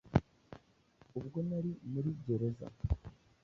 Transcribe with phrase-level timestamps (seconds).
[1.19, 2.67] ubwo nari muri gereza